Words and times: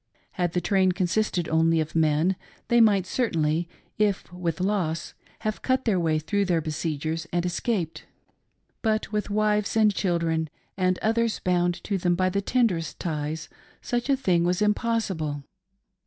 Had 0.31 0.53
the 0.53 0.61
train 0.61 0.93
consisted 0.93 1.47
only 1.49 1.79
of 1.79 1.93
men, 1.95 2.35
they 2.69 2.81
might 2.81 3.05
certainly, 3.05 3.69
if 3.99 4.33
with 4.33 4.59
loss, 4.59 5.13
have 5.41 5.61
cut 5.61 5.85
their 5.85 5.99
way 5.99 6.17
through 6.17 6.45
their 6.45 6.59
besiegers 6.59 7.27
and 7.31 7.45
escaped; 7.45 8.07
but 8.81 9.11
with 9.11 9.29
wives 9.29 9.77
and 9.77 9.93
children, 9.93 10.49
and 10.75 10.97
others 11.03 11.37
bound 11.37 11.83
to 11.83 11.99
them 11.99 12.15
by 12.15 12.29
the 12.29 12.41
ten 12.41 12.67
derest 12.67 12.97
ties, 12.97 13.47
such 13.83 14.09
a 14.09 14.17
thing 14.17 14.43
was 14.43 14.59
impossible. 14.59 15.43